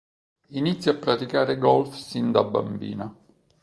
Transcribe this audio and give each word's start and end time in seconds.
Inizia 0.53 0.93
a 0.93 0.95
praticare 0.95 1.59
golf 1.59 1.93
sin 1.93 2.31
da 2.31 2.43
bambina. 2.43 3.15